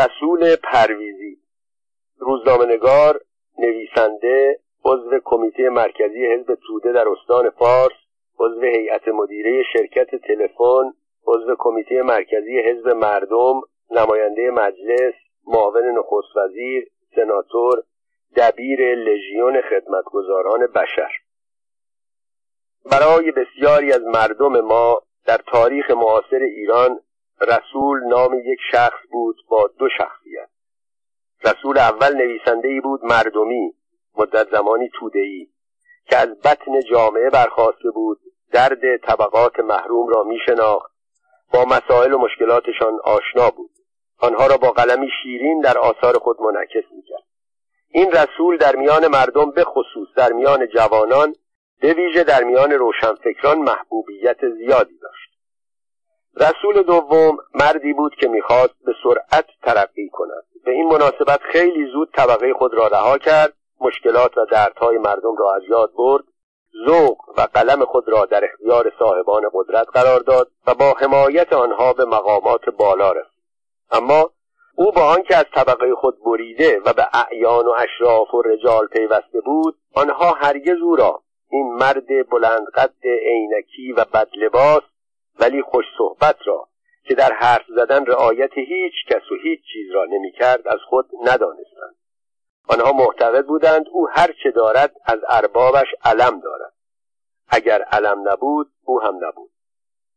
[0.00, 1.36] رسول پرویزی.
[2.18, 3.20] روزنامهنگار
[3.58, 7.96] نویسنده عضو کمیته مرکزی حزب توده در استان فارس
[8.38, 10.92] عضو هیئت مدیره شرکت تلفن
[11.26, 13.60] عضو کمیته مرکزی حزب مردم
[13.90, 15.14] نماینده مجلس
[15.46, 16.86] معاون نخست وزیر
[17.16, 17.82] سناتور
[18.36, 21.10] دبیر لژیون خدمتگزاران بشر.
[22.92, 27.00] برای بسیاری از مردم ما در تاریخ معاصر ایران
[27.40, 30.48] رسول نام یک شخص بود با دو شخصیت.
[31.44, 33.74] رسول اول نویسنده ای بود مردمی
[34.16, 35.50] مدت زمانی تودهی
[36.06, 38.20] که از بطن جامعه برخواسته بود
[38.52, 40.92] درد طبقات محروم را می شناخت
[41.52, 43.70] با مسائل و مشکلاتشان آشنا بود.
[44.18, 47.24] آنها را با قلمی شیرین در آثار خود منعکس کرد
[47.92, 51.34] این رسول در میان مردم به خصوص در میان جوانان
[51.80, 55.29] به ویژه در میان روشنفکران محبوبیت زیادی داشت.
[56.36, 60.44] رسول دوم مردی بود که می‌خواست به سرعت ترقی کند.
[60.64, 65.54] به این مناسبت خیلی زود طبقه خود را رها کرد مشکلات و دردهای مردم را
[65.54, 66.24] از یاد برد
[66.86, 71.92] ذوق و قلم خود را در اختیار صاحبان قدرت قرار داد و با حمایت آنها
[71.92, 73.42] به مقامات بالا رسید
[73.90, 74.30] اما
[74.76, 79.40] او با آنکه از طبقه خود بریده و به اعیان و اشراف و رجال پیوسته
[79.40, 84.82] بود آنها هرگز او را این مرد بلند قد عینکی و بدلباس
[85.40, 86.68] ولی خوش صحبت را
[87.04, 91.96] که در حرف زدن رعایت هیچ کس و هیچ چیز را نمی‌کرد از خود ندانستند.
[92.68, 96.72] آنها معتقد بودند او هر چه دارد از اربابش علم دارد.
[97.48, 99.50] اگر علم نبود او هم نبود.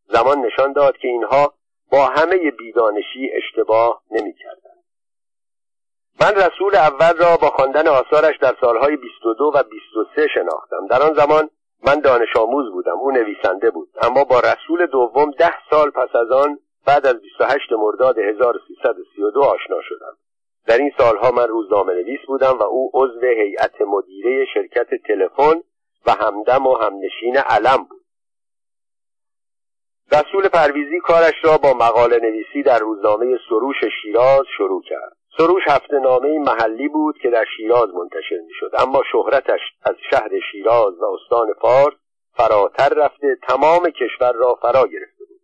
[0.08, 1.54] زمان نشان داد که اینها
[1.92, 4.84] با همه بیدانشی اشتباه نمی‌کردند.
[6.22, 10.88] من رسول اول را با خواندن آثارش در سالهای 22 و 23 شناختم.
[10.90, 11.50] در آن زمان
[11.88, 16.32] من دانش آموز بودم او نویسنده بود اما با رسول دوم ده سال پس از
[16.32, 20.18] آن بعد از 28 مرداد 1332 آشنا شدم.
[20.68, 25.62] در این سالها من روزنامه نویس بودم و او عضو هیئت مدیره شرکت تلفن
[26.06, 28.04] و همدم و همنشین علم بود.
[30.12, 35.18] رسول پرویزی کارش را با مقاله نویسی در روزنامه سروش شیراز شروع کرد.
[35.38, 40.30] سروش هفته نامه محلی بود که در شیراز منتشر می شد اما شهرتش از شهر
[40.52, 41.96] شیراز و استان فارس
[42.34, 45.42] فراتر رفته تمام کشور را فرا گرفته بود.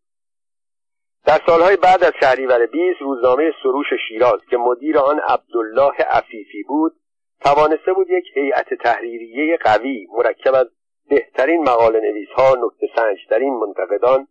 [1.26, 6.94] در سالهای بعد از شهریور 20 روزنامه سروش شیراز که مدیر آن عبدالله عفیفی بود
[7.42, 10.68] توانسته بود یک هیئت تحریریه قوی مرکب از
[11.10, 14.28] بهترین مقاله نویسها نکته سنجترین منتقدان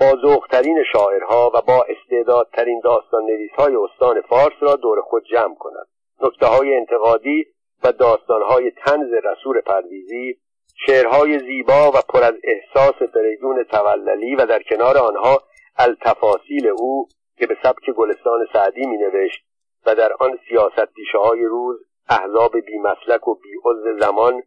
[0.00, 3.26] با ذوقترین شاعرها و با استعدادترین داستان
[3.58, 5.86] های استان فارس را دور خود جمع کند
[6.22, 7.46] نکته های انتقادی
[7.84, 7.92] و
[8.28, 10.38] های تنز رسول پرویزی
[10.86, 15.42] شعرهای زیبا و پر از احساس فریدون توللی و در کنار آنها
[15.78, 17.08] التفاصیل او
[17.38, 19.44] که به سبک گلستان سعدی می نوشت
[19.86, 21.76] و در آن سیاست پیشه های روز
[22.08, 24.42] احزاب بیمسلک و بیعز زمان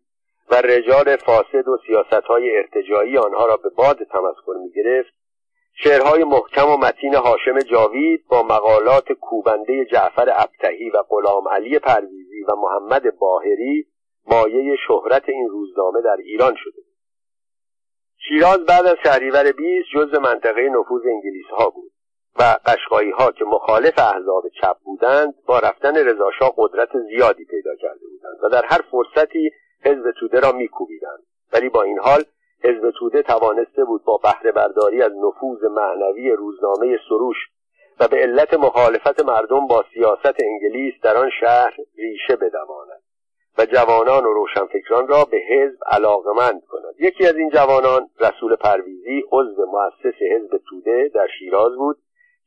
[0.52, 5.14] و رجال فاسد و سیاست های ارتجایی آنها را به باد تمسخر می گرفت
[5.78, 12.44] شعرهای محکم و متین حاشم جاوید با مقالات کوبنده جعفر ابتهی و غلام علی پرویزی
[12.44, 13.88] و محمد باهری
[14.28, 16.82] مایه شهرت این روزنامه در ایران شده.
[18.28, 21.92] شیراز بعد از شهریور 20 جز منطقه نفوذ انگلیس ها بود
[22.40, 28.08] و قشقایی ها که مخالف احزاب چپ بودند با رفتن رضاشاه قدرت زیادی پیدا کرده
[28.08, 29.52] بودند و در هر فرصتی
[29.84, 31.24] حزب توده را میکوبیدند.
[31.54, 32.24] ولی با این حال
[32.66, 37.38] حزب توده توانسته بود با بهره برداری از نفوذ معنوی روزنامه سروش
[38.00, 43.02] و به علت مخالفت مردم با سیاست انگلیس در آن شهر ریشه بدواند
[43.58, 46.96] و جوانان و روشنفکران را به حزب علاقمند کند.
[47.00, 51.98] یکی از این جوانان رسول پرویزی عضو مؤسس حزب توده در شیراز بود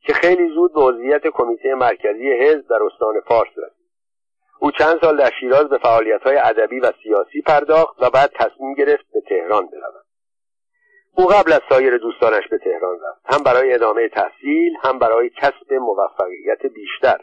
[0.01, 3.89] که خیلی زود به عضویت کمیته مرکزی حزب در استان فارس رسید.
[4.59, 9.05] او چند سال در شیراز به فعالیت‌های ادبی و سیاسی پرداخت و بعد تصمیم گرفت
[9.13, 10.05] به تهران برود.
[11.15, 13.21] او قبل از سایر دوستانش به تهران رفت.
[13.25, 17.19] هم برای ادامه تحصیل هم برای کسب موفقیت بیشتر.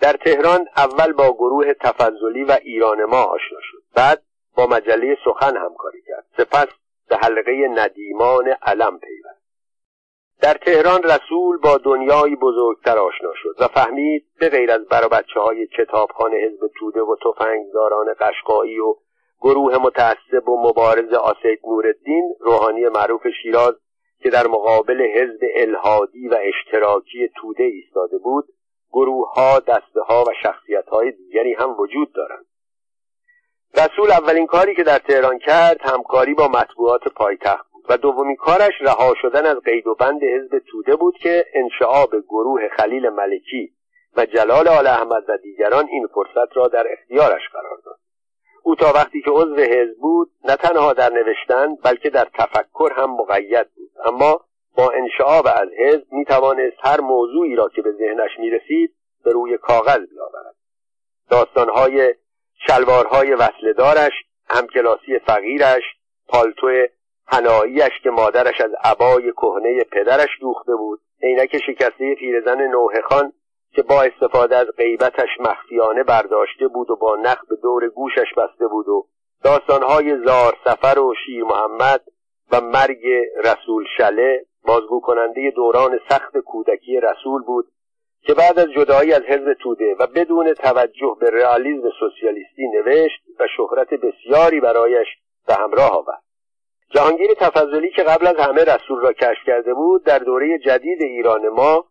[0.00, 3.82] در تهران اول با گروه تفضلی و ایران ما آشنا شد.
[3.94, 4.22] بعد
[4.56, 6.24] با مجله سخن همکاری کرد.
[6.36, 6.68] سپس
[7.08, 9.38] به حلقه ندیمان علم پیوست.
[10.40, 15.40] در تهران رسول با دنیایی بزرگتر آشنا شد و فهمید به غیر از برا بچه
[15.40, 18.94] های کتابخانه حزب توده و تفنگداران قشقایی و
[19.40, 23.74] گروه متعصب و مبارز آسید نورالدین روحانی معروف شیراز
[24.22, 28.44] که در مقابل حزب الهادی و اشتراکی توده ایستاده بود
[28.92, 32.46] گروه ها دسته ها و شخصیت های دیگری هم وجود دارند.
[33.76, 38.74] رسول اولین کاری که در تهران کرد همکاری با مطبوعات پایتخت بود و دومین کارش
[38.80, 43.72] رها شدن از قید و بند حزب توده بود که انشعاب گروه خلیل ملکی
[44.16, 47.97] و جلال آل احمد و دیگران این فرصت را در اختیارش قرار داد.
[48.68, 53.10] او تا وقتی که عضو حزب بود نه تنها در نوشتن بلکه در تفکر هم
[53.10, 53.90] مقید بود.
[54.04, 54.40] اما
[54.76, 58.94] با انشعاب از حزب می توانست هر موضوعی را که به ذهنش می رسید
[59.24, 60.54] به روی کاغذ بیاورد.
[61.30, 62.14] داستانهای
[62.66, 64.12] شلوارهای وصلدارش
[64.50, 65.82] همکلاسی فقیرش
[66.28, 66.86] پالتو
[67.26, 71.00] هناییش که مادرش از عبای کهنه پدرش دوخته بود.
[71.22, 73.32] عینک شکسته پیرزن نوه خان
[73.72, 78.68] که با استفاده از غیبتش مخفیانه برداشته بود و با نخ به دور گوشش بسته
[78.68, 79.06] بود و
[79.44, 82.04] داستانهای زار سفر و شیر محمد
[82.52, 83.06] و مرگ
[83.44, 87.66] رسول شله بازگو کننده دوران سخت کودکی رسول بود
[88.22, 93.46] که بعد از جدایی از حزب توده و بدون توجه به رئالیسم سوسیالیستی نوشت و
[93.56, 95.06] شهرت بسیاری برایش
[95.46, 96.22] به همراه آورد.
[96.90, 101.48] جهانگیر تفضلی که قبل از همه رسول را کشف کرده بود در دوره جدید ایران
[101.48, 101.84] ما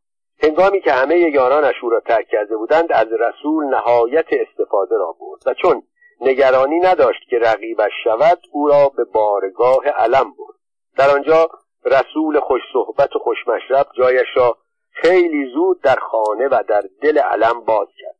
[0.43, 5.41] هنگامی که همه یارانش او را ترک کرده بودند از رسول نهایت استفاده را برد
[5.45, 5.83] و چون
[6.21, 10.57] نگرانی نداشت که رقیبش شود او را به بارگاه علم برد.
[10.97, 11.49] در آنجا
[11.85, 14.57] رسول خوش صحبت و خوش مشرب جایش را
[14.91, 18.17] خیلی زود در خانه و در دل علم باز کرد.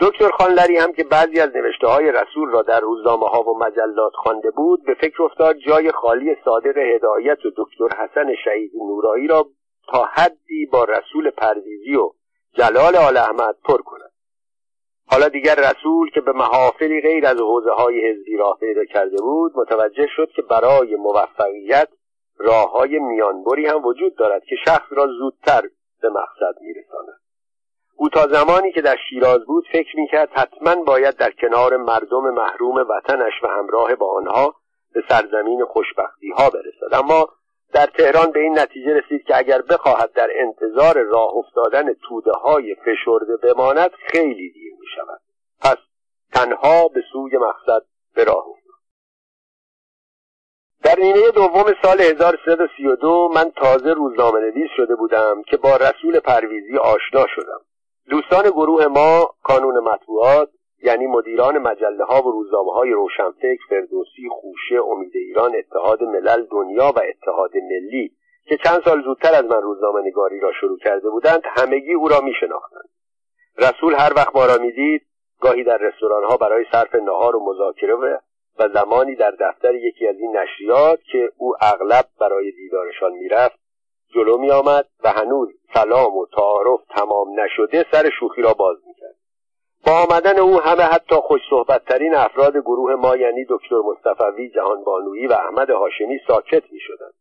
[0.00, 4.12] دکتر خانلری هم که بعضی از نوشته های رسول را در روزنامه ها و مجلات
[4.14, 9.46] خوانده بود به فکر افتاد جای خالی صادق هدایت و دکتر حسن شهید نورایی را
[9.90, 12.10] تا حدی با رسول پرویزی و
[12.52, 14.10] جلال آل احمد پر کند
[15.06, 19.52] حالا دیگر رسول که به محافلی غیر از حوزه های حزبی راه پیدا کرده بود
[19.54, 21.88] متوجه شد که برای موفقیت
[22.38, 25.62] راه های میانبری هم وجود دارد که شخص را زودتر
[26.02, 27.20] به مقصد میرساند.
[27.96, 32.76] او تا زمانی که در شیراز بود فکر می‌کرد حتما باید در کنار مردم محروم
[32.76, 34.54] وطنش و همراه با آنها
[34.94, 36.94] به سرزمین خوشبختی ها برسد.
[36.94, 37.28] اما
[37.72, 42.74] در تهران به این نتیجه رسید که اگر بخواهد در انتظار راه افتادن توده های
[42.74, 45.20] فشرده بماند خیلی دیر می شود
[45.60, 45.76] پس
[46.32, 47.82] تنها به سوی مقصد
[48.14, 48.60] به راه افتاد.
[50.82, 56.76] در نیمه دوم سال 1332 من تازه روزنامه نویس شده بودم که با رسول پرویزی
[56.76, 57.60] آشنا شدم.
[58.10, 60.48] دوستان گروه ما کانون مطبوعات
[60.82, 66.92] یعنی مدیران مجله ها و روزنامه های روشنفکر فردوسی خوشه امید ایران اتحاد ملل دنیا
[66.96, 68.12] و اتحاد ملی
[68.44, 72.20] که چند سال زودتر از من روزنامه نگاری را شروع کرده بودند همگی او را
[72.20, 72.88] می شناختند
[73.58, 75.02] رسول هر وقت ما را می‌دید
[75.40, 77.94] گاهی در رستوران ها برای صرف نهار و مذاکره
[78.58, 83.60] و زمانی در دفتر یکی از این نشریات که او اغلب برای دیدارشان می‌رفت
[84.14, 88.89] جلو می آمد و هنوز سلام و تعارف تمام نشده سر شوخی را باز می‌کرد
[89.86, 91.40] با آمدن او همه حتی خوش
[91.86, 97.14] ترین افراد گروه ما یعنی دکتر مصطفوی جهان بانویی و احمد هاشمی ساکت می شدند.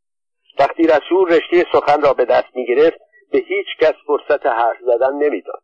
[0.60, 3.00] وقتی رسول رشته سخن را به دست می گرفت
[3.32, 5.62] به هیچ کس فرصت حرف زدن نمی‌داد.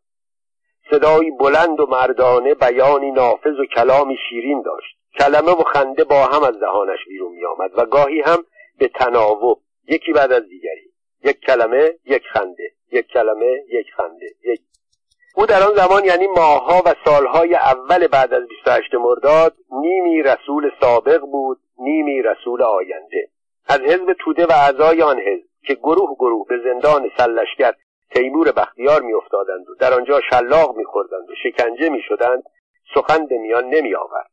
[0.90, 6.42] صدایی بلند و مردانه بیانی نافذ و کلامی شیرین داشت کلمه و خنده با هم
[6.42, 8.44] از دهانش بیرون می آمد و گاهی هم
[8.78, 10.92] به تناوب یکی بعد از دیگری
[11.24, 14.60] یک کلمه یک خنده یک کلمه یک خنده یک
[15.38, 20.70] او در آن زمان یعنی ماهها و سالهای اول بعد از 28 مرداد نیمی رسول
[20.80, 23.28] سابق بود نیمی رسول آینده.
[23.68, 27.74] از حزب توده و اعضای آن حزب که گروه گروه به زندان سلشگر
[28.14, 32.42] تیمور بختیار میافتادند و در آنجا شلاق میخوردند و شکنجه می‌شدند
[32.94, 34.30] سخن به میان نمی آورد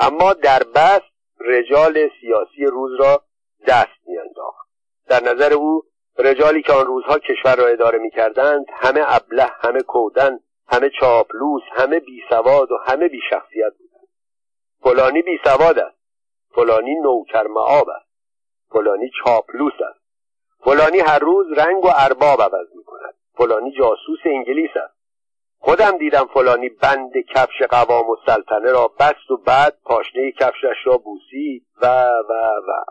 [0.00, 3.22] اما در بست رجال سیاسی روز را
[3.66, 4.68] دست میانداخت.
[5.08, 5.82] در نظر او
[6.22, 10.38] رجالی که آن روزها کشور را اداره می‌کردند همه ابله همه کودن
[10.68, 14.08] همه چاپلوس همه بیسواد و همه بیشخصیت بودند.
[14.82, 15.98] فلانی بیسواد است.
[16.54, 18.10] فلانی نوکر معاب است.
[18.70, 20.00] فلانی چاپلوس است.
[20.64, 24.94] فلانی هر روز رنگ و ارباب عوض می کند فلانی جاسوس انگلیس است.
[25.58, 30.98] خودم دیدم فلانی بند کفش قوام و سلطنه را بست و بعد پاشنه کفشش را
[30.98, 31.86] بوسید و
[32.28, 32.32] و
[32.68, 32.84] و.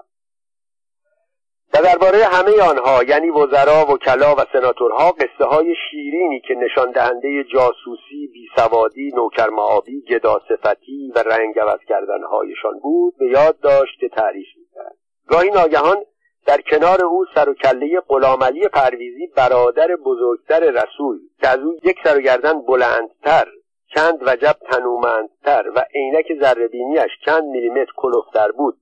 [1.73, 7.43] و درباره همه آنها یعنی وزرا وکلا و سناتورها قصه های شیرینی که نشان دهنده
[7.43, 14.95] جاسوسی بیسوادی نوکرمعابی گداصفتی و رنگ عوض کردنهایشان بود به یاد داشت که تعریف می‌کرد.
[15.27, 15.97] گاهی ناگهان
[16.45, 21.97] در کنار او سر و کله غلامعلی پرویزی برادر بزرگتر رسول که از او یک
[22.03, 23.47] سر و گردن بلندتر
[23.95, 28.77] چند وجب تنومندتر و عینک ذرهبینیاش چند میلیمتر کلفتر بود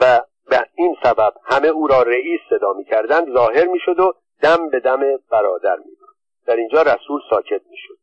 [0.00, 0.20] و
[0.50, 5.00] به این سبب همه او را رئیس صدا می‌کردند ظاهر می‌شد و دم به دم
[5.30, 7.98] برادر میبود در اینجا رسول ساکت می‌شد.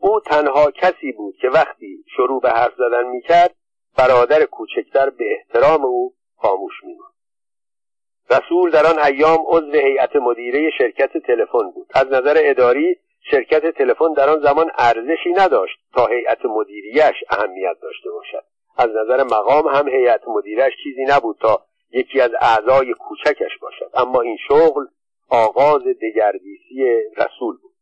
[0.00, 3.54] او تنها کسی بود که وقتی شروع به حرف زدن می‌کرد
[3.98, 7.12] برادر کوچکتر به احترام او خاموش میماند.
[8.30, 11.86] رسول در آن ایام عضو هیئت مدیره شرکت تلفن بود.
[11.94, 12.96] از نظر اداری
[13.30, 18.44] شرکت تلفن در آن زمان ارزشی نداشت تا هیئت مدیریش اهمیت داشته باشد.
[18.76, 23.90] از نظر مقام هم هیئت مدیرش چیزی نبود تا یکی از اعضای کوچکش باشد.
[23.94, 24.86] اما این شغل
[25.28, 26.84] آغاز دگردیسی
[27.16, 27.72] رسول بود.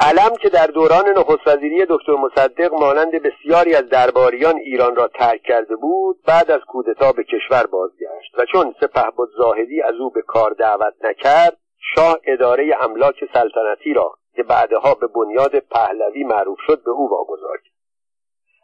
[0.00, 5.42] علم که در دوران نخست وزیری دکتر مصدق مانند بسیاری از درباریان ایران را ترک
[5.42, 10.22] کرده بود بعد از کودتا به کشور بازگشت و چون سپهبد زاهدی از او به
[10.22, 11.56] کار دعوت نکرد
[11.94, 17.56] شاه اداره املاک سلطنتی را که بعدها به بنیاد پهلوی معروف شد به او واگذار
[17.56, 17.75] کرد.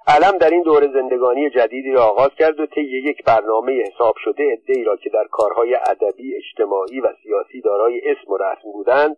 [0.06, 4.52] علم در این دور زندگانی جدیدی را آغاز کرد و طی یک برنامه حساب شده
[4.52, 9.16] عدهای را که در کارهای ادبی اجتماعی و سیاسی دارای اسم و رسم بودند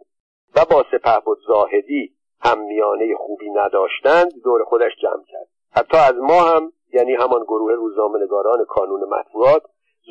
[0.56, 5.48] و با سپهبد زاهدی هم میانه خوبی نداشتند دور خودش جمع کرد.
[5.72, 9.62] حتی از ما هم یعنی همان گروه روزنامهنگاران کانون مطبوعات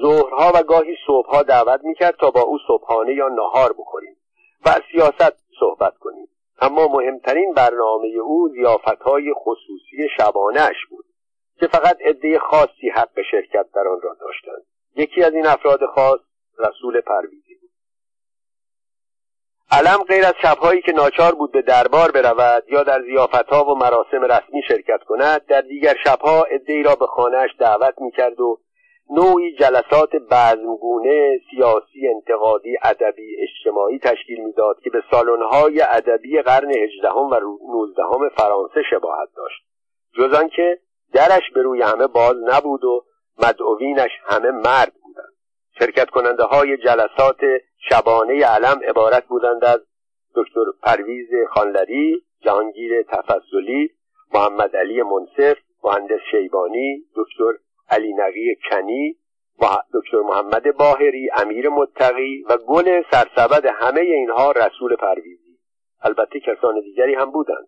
[0.02, 4.16] ظهرها و گاهی صبحها دعوت می‌کرد تا با او صبحانه یا نهار بخوریم
[4.66, 6.28] و سیاست صحبت کنیم.
[6.64, 11.06] اما مهمترین برنامه او زیافتهای خصوصی شبانهاش بود
[11.60, 14.66] که فقط عده خاصی حق شرکت در آن را داشتند.
[14.96, 16.20] یکی از این افراد خاص
[16.60, 17.70] رسول پرویزی بود.
[19.72, 24.24] علم غیر از شبهایی که ناچار بود به دربار برود یا در زیافتها و مراسم
[24.24, 28.60] رسمی شرکت کند در دیگر شبها عدهای را به خانهاش دعوت می‌کرد و
[29.10, 37.30] نوعی جلسات بزمگونه سیاسی انتقادی ادبی اجتماعی تشکیل می‌داد که به سالن‌های ادبی قرن هجدهم
[37.30, 37.40] و
[37.74, 39.64] نوزدهم فرانسه شباهت داشت.
[40.18, 40.80] جز آنکه
[41.14, 43.06] درش به روی همه باز نبود و
[43.38, 45.34] مدعوینش همه مرد بودند.
[45.80, 47.40] شرکت کننده های جلسات
[47.90, 49.80] شبانه علم عبارت بودند از
[50.36, 53.90] دکتر پرویز خانلری جهانگیر تفضلی
[54.34, 57.54] محمد علی منصف مهندس شیبانی دکتر
[57.90, 59.18] علی نقی کنی
[59.94, 65.60] دکتر محمد باهری امیر متقی و گل سرسبد همه اینها رسول پرویزی.
[66.02, 67.68] البته کسان دیگری هم بودند.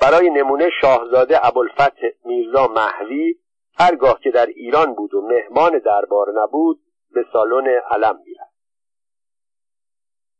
[0.00, 3.34] برای نمونه شاهزاده ابوالفتح میرزا محوی
[3.78, 6.80] هرگاه که در ایران بود و مهمان دربار نبود
[7.14, 8.45] به سالن علم می‌رفت.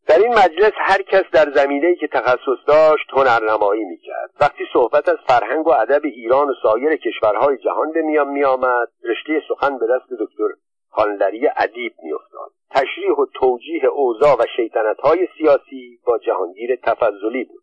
[0.09, 4.31] در این مجلس هر کس در زمینه‌ای که تخصص داشت هنرنمایی می‌کرد.
[4.41, 9.43] وقتی صحبت از فرهنگ و ادب ایران و سایر کشورهای جهان به میان میآمد رشته
[9.49, 10.49] سخن به دست دکتر
[10.91, 12.51] خانلری ادیب میافتاد.
[12.71, 17.63] تشریح و توجیه اوضاع و شیطنتهای سیاسی با جهانگیر تفضلی بود.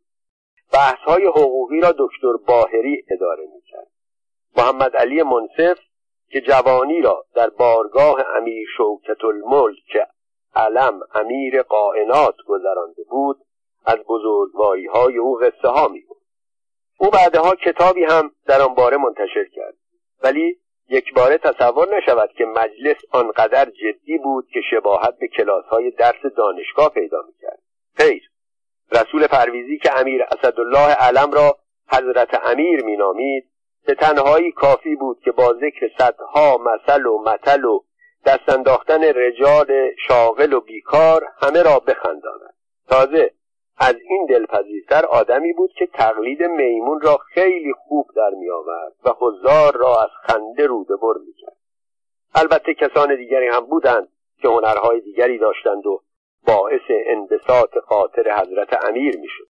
[0.74, 3.88] بحثهای حقوقی را دکتر باهری اداره می‌کرد.
[4.58, 5.78] محمد علی منصف
[6.30, 9.98] که جوانی را در بارگاه امیر شوکت الملک
[10.56, 13.38] علم امیر قائنات گذرانده بود
[13.86, 16.22] از بزرگواری های او قصه ها می بود.
[16.98, 19.74] او بعدها کتابی هم در آن باره منتشر کرد
[20.24, 25.92] ولی یک باره تصور نشود که مجلس آنقدر جدی بود که شباهت به کلاس های
[25.92, 27.60] درس دانشگاه پیدا می کرد
[27.98, 28.30] خیر
[28.92, 31.58] رسول پرویزی که امیر اسدالله علم را
[31.92, 33.50] حضرت امیر مینامید
[33.86, 37.80] به تنهایی کافی بود که با ذکر صدها مثل و متل و
[38.26, 42.54] دست انداختن رجال شاغل و بیکار همه را بخنداند
[42.90, 43.32] تازه
[43.78, 49.10] از این دلپذیرتر آدمی بود که تقلید میمون را خیلی خوب در می آورد و
[49.20, 51.58] حضار را از خنده روده بر می کرد.
[52.36, 54.08] البته کسان دیگری هم بودند
[54.42, 56.02] که هنرهای دیگری داشتند و
[56.48, 59.48] باعث انبساط خاطر حضرت امیر می شد.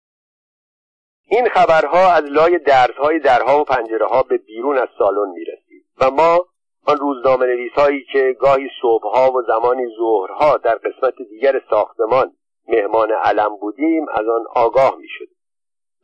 [1.29, 5.87] این خبرها از لای درزهای درها و پنجره ها به بیرون از سالن می رسید
[6.01, 6.47] و ما
[6.87, 12.33] آن روزنامه نویس هایی که گاهی صبحها و زمانی ظهرها در قسمت دیگر ساختمان
[12.69, 15.29] مهمان علم بودیم از آن آگاه می شد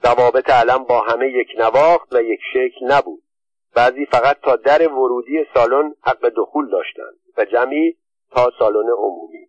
[0.04, 3.23] روابط علم با همه یک نواخت و یک شکل نبود.
[3.75, 7.97] بعضی فقط تا در ورودی سالن حق دخول داشتند و جمعی
[8.30, 9.49] تا سالن عمومی.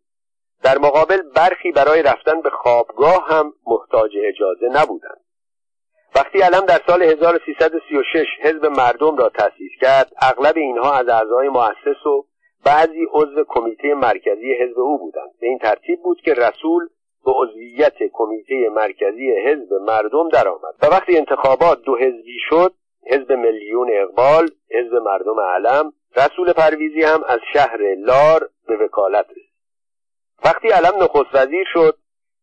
[0.63, 5.21] در مقابل برخی برای رفتن به خوابگاه هم محتاج اجازه نبودند.
[6.15, 12.05] وقتی علم در سال 1336 حزب مردم را تأسیس کرد اغلب اینها از اعضای مؤسس
[12.05, 12.25] و
[12.65, 15.29] بعضی عضو کمیته مرکزی حزب او بودند.
[15.41, 16.89] به این ترتیب بود که رسول
[17.25, 20.75] به عضویت کمیته مرکزی حزب مردم درآمد.
[20.81, 22.73] و وقتی انتخابات دو حزبی شد
[23.07, 29.49] حزب میلیون اقبال حزب مردم علم رسول پرویزی هم از شهر لار به وکالت رسید.
[30.45, 31.97] وقتی علم نخست وزیر شد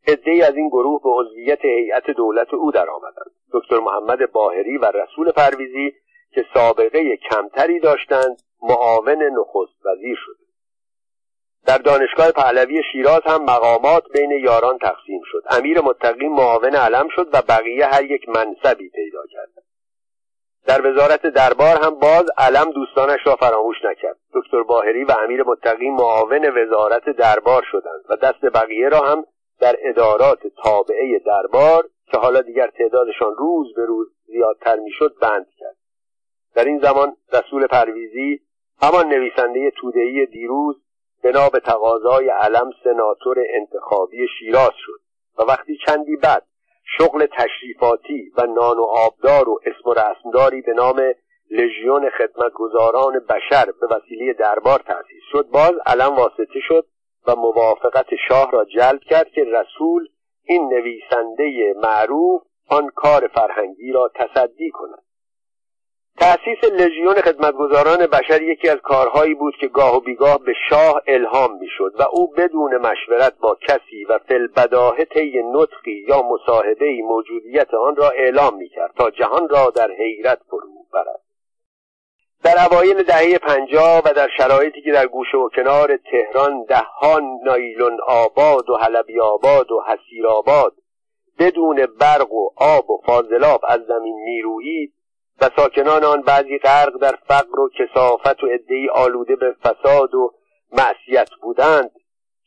[0.06, 3.30] عدهای از این گروه به عضویت هیئت دولت او درآمدند.
[3.52, 5.92] دکتر محمد باهری و رسول پرویزی
[6.30, 10.46] که سابقه کمتری داشتند معاون نخست وزیر شد
[11.66, 15.42] در دانشگاه پهلوی شیراز هم مقامات بین یاران تقسیم شد.
[15.50, 19.66] امیر متقی معاون علم شد و بقیه هر یک منصبی پیدا کردند.
[20.66, 24.16] در وزارت دربار هم باز علم دوستانش را فراموش نکرد.
[24.34, 29.24] دکتر باهری و امیر متقی معاون وزارت دربار شدند و دست بقیه را هم
[29.60, 35.76] در ادارات تابعه دربار که حالا دیگر تعدادشان روز به روز زیادتر می‌شد بند کرد.
[36.54, 38.40] در این زمان رسول پرویزی
[38.82, 40.76] همان نویسنده تودهی دیروز
[41.24, 45.00] بنا به تقاضای علم سناتور انتخابی شیراز شد
[45.38, 46.46] و وقتی چندی بعد
[46.98, 51.02] شغل تشریفاتی و نان و آبدار و اسم و رسمداری به نام
[51.50, 56.86] لژیون خدمتگزاران بشر به وسیله دربار تأسیس شد باز علم واسطه شد
[57.26, 60.08] و موافقت شاه را جلب کرد که رسول
[60.44, 65.02] این نویسنده معروف آن کار فرهنگی را تصدی کند.
[66.18, 71.58] تأسیس لژیون خدمتگزاران بشر یکی از کارهایی بود که گاه و بیگاه به شاه الهام
[71.58, 77.96] می‌شد و او بدون مشورت با کسی و فلبداهه طی نطقی یا مصاحبه موجودیت آن
[77.96, 81.25] را اعلام می‌کرد تا جهان را در حیرت فرو برد.
[82.46, 87.98] در اوایل دهه پنجاه و در شرایطی که در گوشه و کنار تهران دهان نایلون
[88.06, 90.72] آباد و حلبی آباد و حسیر آباد
[91.38, 94.92] بدون برق و آب و فاضلاب از زمین میرویید
[95.40, 100.34] و ساکنان آن بعضی غرق در فقر و کسافت و عدهای آلوده به فساد و
[100.72, 101.90] معصیت بودند.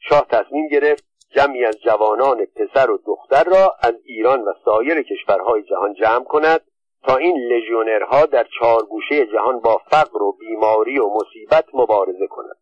[0.09, 1.03] شاه تصمیم گرفت
[1.35, 6.61] جمعی از جوانان پسر و دختر را از ایران و سایر کشورهای جهان جمع کند
[7.03, 12.57] تا این لژیونرها در چهار گوشه جهان با فقر و بیماری و مصیبت مبارزه کنند.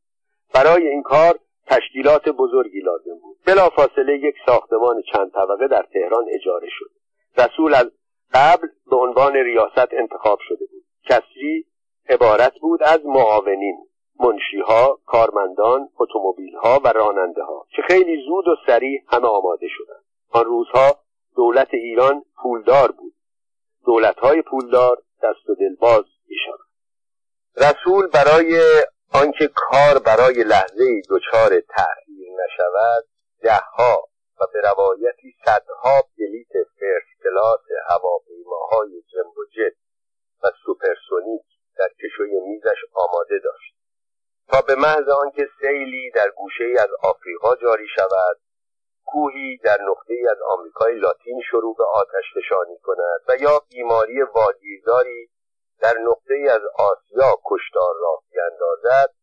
[0.54, 3.38] برای این کار تشکیلات بزرگی لازم بود.
[3.46, 6.90] بلافاصله یک ساختمان چند طبقه در تهران اجاره شد.
[7.38, 7.92] رسول از
[8.34, 10.84] قبل به عنوان ریاست انتخاب شده بود.
[11.10, 11.66] کسری
[12.10, 13.78] عبارت بود از معاونین
[14.20, 20.04] منشیها کارمندان اتومبیلها و راننده ها که خیلی زود و سریع همه آماده شدند.
[20.32, 20.96] آن روزها
[21.36, 23.14] دولت ایران پولدار بود.
[23.88, 26.68] دولتهای پولدار دست و دلباز می‌شوند.
[27.58, 33.04] رسول برای آنکه کار برای لحظه‌ای دچار تأخیر نشود
[33.42, 34.08] دهها
[34.42, 39.76] و به روایتی صدها بلیت first class هواپیماهای جمبوجت
[40.44, 41.46] و supersonic
[41.78, 43.74] در کشوی میزش آماده داشت.
[44.48, 48.38] تا به محض آنکه سیلی در گوشه‌ای از آفریقا جاری شود
[49.12, 54.22] کوهی در نقطه ای از آمریکای لاتین شروع به آتش فشانی کند و یا بیماری
[54.22, 55.30] واگیرداری
[55.82, 59.14] در نقطه ای از آسیا کشتار را بیاندازد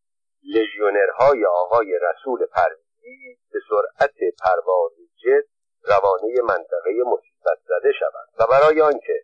[0.55, 4.93] لژیونرهای آقای رسول پرویزی به سرعت پرواز
[5.23, 5.47] جت
[5.83, 9.23] روانه منطقه مصیبت زده شوند و برای آنکه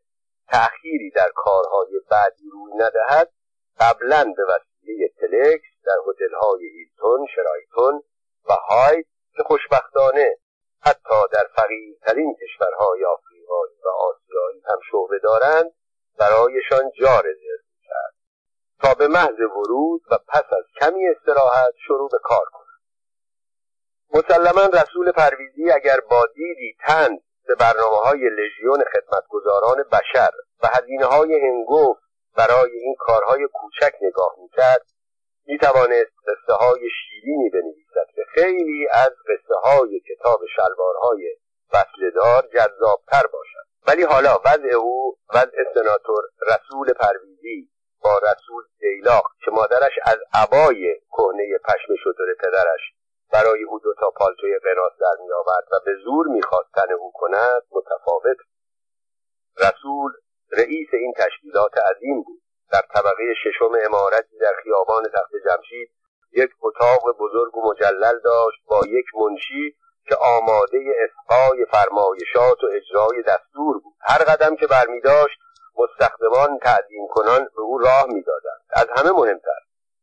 [0.48, 3.30] تأخیری در کارهای بعدی روی ندهد
[3.80, 8.02] قبلا به وسیله تلکس در هتل‌های هیلتون شرایتون
[8.48, 9.04] و های
[9.36, 10.36] که خوشبختانه
[10.82, 15.72] حتی در فقیرترین کشورهای آفریقایی و آسیایی هم شعبه دارند
[16.18, 18.14] برایشان جا رزرو کرد
[18.82, 22.80] تا به محض ورود و پس از کمی استراحت شروع به کار کنند.
[24.14, 30.30] مسلما رسول پرویزی اگر با دیدی تند به برنامه های لژیون خدمتگزاران بشر
[30.62, 32.02] و هزینه های هنگفت
[32.36, 34.86] برای این کارهای کوچک نگاه می‌کرد
[35.50, 41.36] می‌توانست قصه های شیرینی بنویسد که خیلی از قصه های کتاب شلوارهای
[41.74, 43.66] وصلدار جذابتر باشد.
[43.88, 47.68] ولی حالا وضع او وضع سناتور رسول پرویزی
[48.04, 52.80] با رسول دیلاق که مادرش از عبای کهنه پشم شتر پدرش
[53.32, 57.62] برای او دو تا پالتوی قناس در می آورد و به زور می‌خواستن او کند
[57.70, 58.36] متفاوت
[59.58, 60.12] رسول
[60.52, 62.42] رئیس این تشکیلات عظیم بود.
[62.72, 65.90] در طبقه ششم امارتی در خیابان تخت جمشید
[66.32, 69.76] یک اتاق بزرگ و مجلل داشت با یک منشی
[70.08, 73.94] که آماده اسقای فرمایشات و اجرای دستور بود.
[74.00, 75.38] هر قدم که برمی داشت
[75.76, 79.60] مستخدمان تعظیم کنان به او راه می‌دادند از همه مهمتر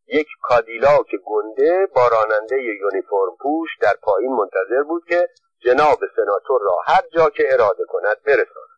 [0.08, 5.28] یک کادیلاک گنده با راننده یونیفرم پوش در پایین منتظر بود که
[5.60, 8.78] جناب سناتور را هر جا که اراده کند برساند.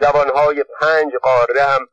[0.00, 1.88] جوانهای پنج قاره هم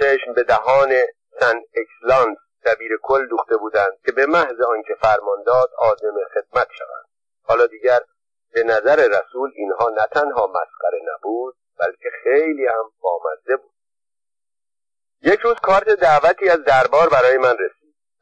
[0.00, 0.92] چشم به دهان
[1.40, 7.06] سن اکسلانس دبیر کل دوخته بودند که به محض آنکه فرمان داد آدم خدمت شوند.
[7.42, 8.00] حالا دیگر
[8.52, 13.72] به نظر رسول اینها نه تنها مسخره نبود بلکه خیلی هم بامزه بود.
[15.22, 17.75] یک روز کارت دعوتی از دربار برای من رسید.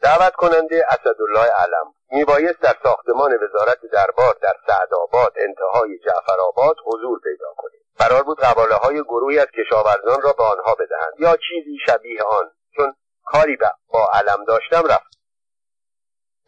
[0.05, 7.47] دعوت کننده اسدالله علم میبایست در ساختمان وزارت دربار در سعدآباد انتهای جعفرآباد حضور پیدا
[7.57, 11.13] کنیم قرار بود قباله های گروهی از کشاورزان را به آنها بدهند.
[11.19, 15.15] یا چیزی شبیه آن چون کاری با علم داشتم رفت.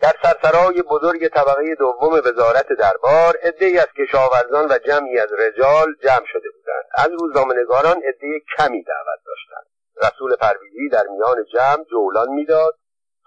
[0.00, 6.26] در سرسرای بزرگ طبقه دوم وزارت دربار عدهای از کشاورزان و جمعی از رجال جمع
[6.32, 6.84] شده بودند.
[6.94, 9.66] از روزنامهنگاران عده کمی دعوت داشتند.
[10.02, 12.74] رسول پرویزی در میان جمع جولان می‌داد.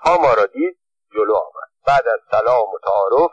[0.03, 0.77] تا ما را دید
[1.13, 1.69] جلو آمد.
[1.88, 3.31] بعد از سلام و تعارف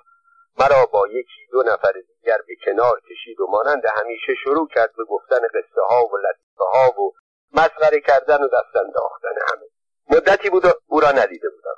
[0.58, 5.04] مرا با یکی دو نفر دیگر به کنار کشید و مانند همیشه شروع کرد به
[5.04, 7.12] گفتن قصه ها و لطیفه ها و
[7.52, 9.66] مسخره کردن و دست انداختن همه.
[10.10, 11.76] مدتی بود او را ندیده بودم.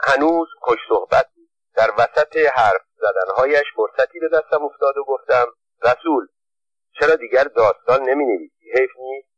[0.00, 1.48] هنوز خوش صحبت بود.
[1.74, 5.46] در وسط حرف زدنهایش فرصتی به دستم افتاد و گفتم
[5.82, 6.26] رسول
[7.00, 9.28] چرا دیگر داستان نمی نویسی حیف نیست.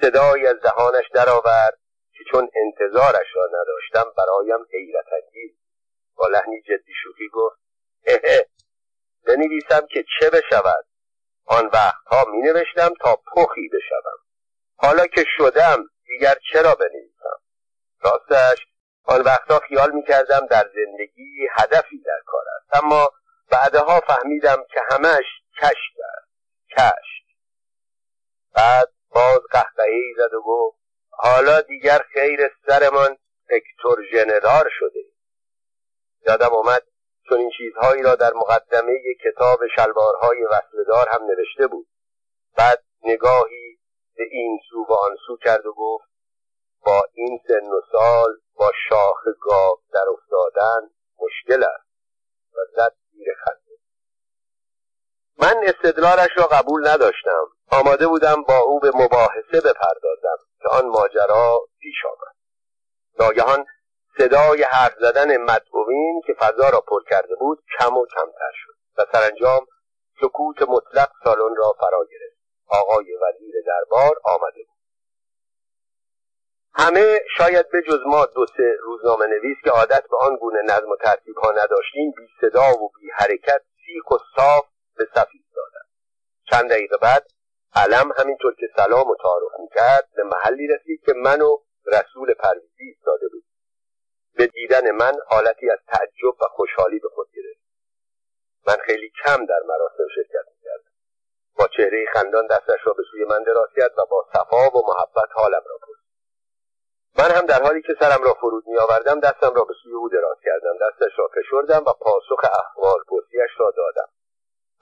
[0.00, 1.78] صدایی از دهانش درآورد.
[2.18, 5.58] که چون انتظارش را نداشتم برایم حیرت انگیز.
[6.16, 7.58] با لحنی جدی شوخی گفت
[9.26, 10.84] بنویسم که چه بشود.
[11.46, 14.18] آن وقتها می نوشتم تا پخی بشوم.
[14.76, 17.40] حالا که شدم دیگر چرا بنویسم؟
[18.00, 18.66] راستش
[19.04, 22.84] آن وقتها خیال می کردم در زندگی هدفی در کار است.
[22.84, 23.10] اما
[23.50, 25.24] بعدها فهمیدم که همش
[25.62, 26.28] کشت است.
[26.70, 27.18] کشت.
[28.54, 30.77] بعد باز قهقهی زد و گفت
[31.20, 33.16] حالا دیگر خیر سرمان
[33.50, 35.04] اکتور ژنرال شده.
[36.26, 36.82] یادم آمد
[37.28, 38.92] چون این چیزهایی را در مقدمه
[39.24, 41.86] کتاب شلوارهای وصلدار هم نوشته بود.
[42.56, 43.78] بعد نگاهی
[44.16, 46.08] به این سو و آن سو کرد و گفت
[46.86, 51.88] با این سن و سال با شاخ گاو در افتادن مشکل است.
[52.54, 53.67] و زد زیر خنده
[55.38, 57.46] من استدلالش را قبول نداشتم.
[57.70, 62.34] آماده بودم با او به مباحثه بپردازم که آن ماجرا پیش آمد.
[63.18, 63.66] ناگهان
[64.18, 69.06] صدای حرف زدن مدعوین که فضا را پر کرده بود کم و کمتر شد و
[69.12, 69.66] سرانجام
[70.20, 72.38] سکوت مطلق سالن را فرا گرفت.
[72.68, 74.78] آقای وزیر دربار آمده بود.
[76.74, 80.90] همه شاید به جز ما دو سه روزنامه نویس که عادت به آن گونه نظم
[80.90, 84.64] و ترتیب ها نداشتیم بی صدا و بی حرکت سیخ و صاف
[84.98, 85.88] به صف ایستادند
[86.50, 87.26] چند دقیقه بعد
[87.74, 92.84] علم همینطور که سلام و تعارف می‌کرد به محلی رسید که من و رسول پرویزی
[92.84, 93.44] ایستاده بود
[94.34, 97.60] به دیدن من حالتی از تعجب و خوشحالی به خود گرفت.
[98.66, 100.90] من خیلی کم در مراسم شرکت می‌کردم.
[101.58, 105.28] با چهره خندان دستش را به سوی من دراز کرد و با صفا و محبت
[105.32, 106.08] حالم را پرسید.
[107.18, 110.08] من هم در حالی که سرم را فرود می آوردم دستم را به سوی او
[110.08, 110.78] دراز کردم.
[110.80, 114.08] دستش را فشردم و پاسخ احوال پرسیش را دادم.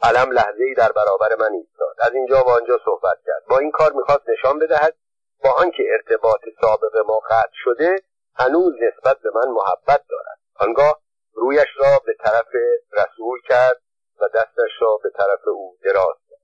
[0.02, 1.96] علم لحظه ای در برابر من ایستاد.
[1.98, 3.44] از اینجا و آنجا صحبت کرد.
[3.48, 4.96] با این کار می‌خواست نشان بدهد
[5.44, 7.96] با آنکه ارتباط سابق ما قطع شده
[8.34, 10.38] هنوز نسبت به من محبت دارد.
[10.54, 11.00] آنگاه
[11.32, 12.48] رویش را به طرف
[12.92, 13.80] رسول کرد
[14.20, 16.40] و دستش را به طرف او دراز کرد.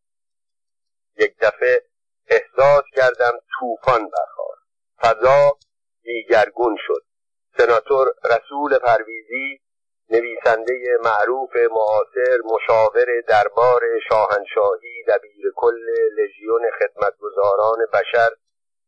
[1.16, 1.82] یک دفعه
[2.28, 4.62] احساس کردم طوفان برخاست.
[5.02, 5.58] فضا
[6.02, 7.02] دیگرگون شد.
[7.58, 9.60] سناتور رسول پرویزی
[10.12, 15.84] نویسنده معروف معاصر مشاور دربار شاهنشاهی دبیر کل
[16.18, 18.28] لژیون خدمتگزاران بشر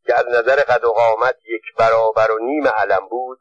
[0.07, 3.39] که از نظر قد و قامت یک برابر و نیم علم بود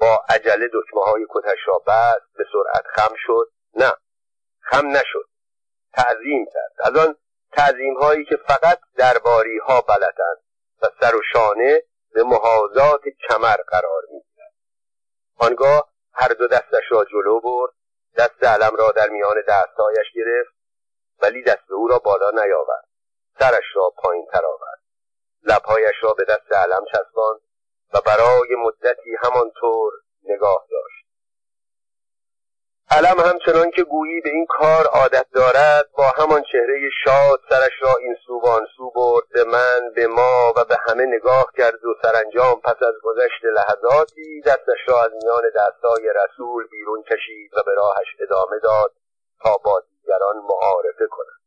[0.00, 3.50] با عجله دکمه های کتش را بست به سرعت خم شد.
[3.74, 3.92] نه
[4.60, 5.28] خم نشد.
[5.94, 6.72] تعظیم کرد.
[6.78, 7.16] از آن
[7.52, 10.42] تعظیم هایی که فقط درباری ها بلدند
[10.82, 14.52] و سر و شانه به محاضات کمر قرار می‌گیرد.
[15.38, 17.72] آنگاه هر دو دستش را جلو برد
[18.16, 20.54] دست علم را در میان دستهایش گرفت
[21.22, 22.88] ولی دست او را بالا نیاورد
[23.38, 24.80] سرش را پایین تر آورد.
[25.42, 27.40] لبهایش را به دست علم چسباند
[27.94, 31.05] و برای مدتی همانطور نگاه داشت.
[32.90, 37.96] علم همچنان که گویی به این کار عادت دارد با همان چهره شاد سرش را
[38.00, 41.94] این سو و سو برد به من به ما و به همه نگاه کرد و
[42.02, 47.74] سرانجام پس از گذشت لحظاتی دستش را از میان دستای رسول بیرون کشید و به
[47.74, 48.92] راهش ادامه داد
[49.42, 51.40] تا با دیگران معارفه کند.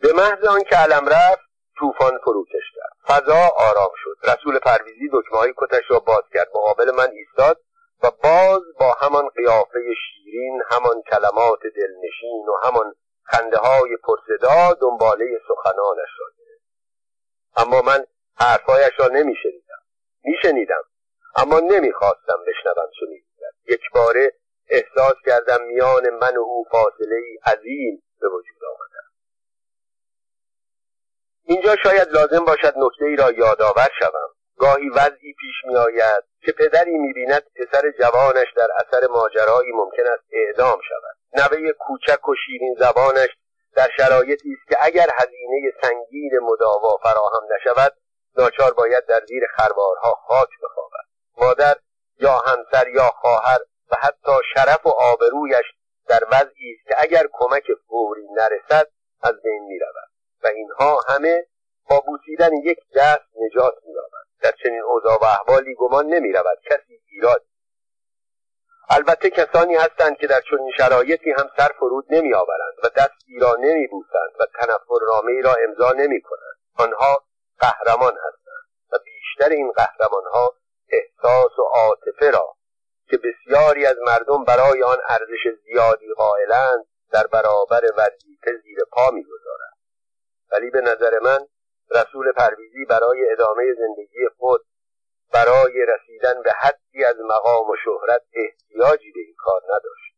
[0.00, 1.44] به محض آنکه علم رفت
[1.78, 4.30] طوفان فروکش کرد فضا آرام شد.
[4.30, 6.48] رسول پرویزی دکمه های کتش را باز کرد.
[6.54, 7.60] مقابل من ایستاد.
[8.04, 15.40] و باز با همان قیافه شیرین همان کلمات دلنشین و همان خنده های پرصدا دنباله
[15.48, 16.64] سخنانش را گرفت.
[17.56, 19.82] اما من حرفهایش را نمیشنیدم
[20.24, 20.82] میشنیدم
[21.36, 23.54] اما نمی‌خواستم بشنوم چه می‌گوید.
[23.68, 24.32] یک باره
[24.68, 28.94] احساس کردم میان من و او فاصله ای عظیم به وجود آمده
[31.44, 34.34] اینجا شاید لازم باشد نکته ای را یادآور شوم.
[34.56, 40.06] گاهی وضعی پیش می آید که پدری می بیند پسر جوانش در اثر ماجرایی ممکن
[40.06, 41.16] است اعدام شود.
[41.32, 43.28] نوه کوچک و شیرین زبانش
[43.76, 47.92] در شرایطی است که اگر هزینه سنگین مداوا فراهم نشود
[48.36, 51.04] ناچار باید در زیر خروارها خاک بخوابد.
[51.38, 51.76] مادر
[52.20, 53.58] یا همسر یا خواهر
[53.90, 55.64] و حتی شرف و آبرویش
[56.08, 58.90] در وضعی است که اگر کمک فوری نرسد
[59.22, 60.08] از بین می‌رود.
[60.44, 61.46] و اینها همه
[61.90, 67.00] با بوسیدن یک دست نجات مییابند در چنین اوضاع و احوالی گمان نمی رود کسی
[67.08, 67.44] ایراد
[68.90, 73.56] البته کسانی هستند که در چنین شرایطی هم سر فرود نمی آورند و دستی را
[73.60, 77.24] نمی بوسند و تنفرنامه ای را امضا نمی کنند آنها
[77.58, 80.54] قهرمان هستند و بیشتر این قهرمان ها
[80.88, 82.54] احساس و عاطفه را
[83.10, 89.74] که بسیاری از مردم برای آن ارزش زیادی قائلند در برابر وظیفه زیر پا می‌گذارند.
[90.52, 91.46] ولی به نظر من
[91.90, 94.64] رسول پرویزی برای ادامه زندگی خود
[95.32, 100.14] برای رسیدن به حدی از مقام و شهرت احتیاجی به این کار نداشت.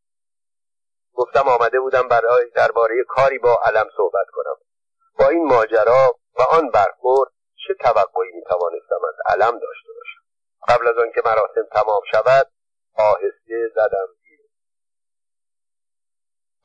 [1.14, 4.57] گفتم آمده بودم برای درباره کاری با علم صحبت کنم.
[5.18, 7.31] با این ماجرا و آن برخورد
[7.66, 10.22] چه توقعی می‌توانستم از علم داشته باشم؟
[10.68, 12.50] قبل از آنکه مراسم تمام شود
[12.98, 14.09] آهسته زدم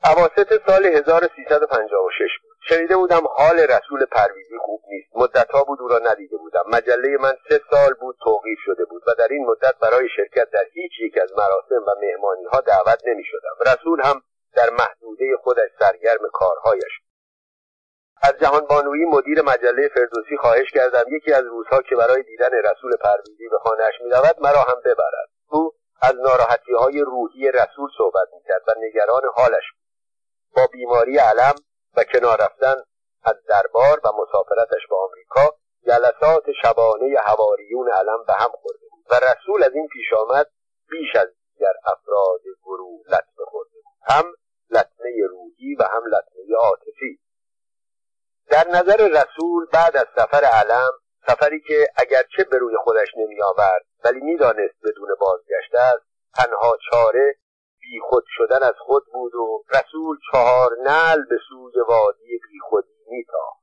[0.04, 2.56] عواست سال 1356 بود.
[2.68, 5.08] شنیده بودم حال رسول پرویزی خوب نیست.
[5.16, 6.62] مدتها بود او را ندیده بودم.
[6.72, 10.64] مجله من سه سال بود توقیف شده بود و در این مدت برای شرکت در
[10.72, 14.22] هیچ یک از مراسم و مهمانی ها دعوت نمی شدم رسول هم
[14.54, 16.92] در محدوده خودش سرگرم کارهایش
[18.22, 22.96] از جهان بانویی مدیر مجله فردوسی خواهش کردم یکی از روزها که برای دیدن رسول
[22.96, 25.28] پرویزی به خانهاش می‌رود مرا هم ببرد.
[25.50, 29.81] او از ناراحتی های روحی رسول صحبت می‌کرد و نگران حالش بود.
[30.56, 31.54] با بیماری علم
[31.96, 32.74] و کنار رفتن
[33.24, 39.14] از دربار و مسافرتش به آمریکا جلسات شبانه هواریون علم به هم خورده بود و
[39.14, 40.46] رسول از این پیش آمد
[40.90, 43.94] بیش از دیگر افراد گروه لطمه خورده بود.
[44.02, 44.24] هم
[44.70, 47.18] لطمه روحی و هم لطمه عاطفی.
[48.50, 50.90] در نظر رسول بعد از سفر علم
[51.26, 57.36] سفری که اگرچه به روی خودش نمی آورد ولی می‌دانست بدون بازگشت است تنها چاره
[57.82, 63.62] بیخود شدن از خود بود و رسول چهار نل به سوی وادی بیخودی میتاخت.